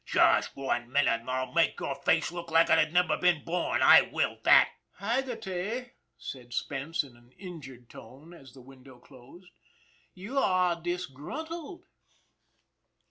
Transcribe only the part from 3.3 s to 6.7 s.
born. I will that!"" Haggerty," said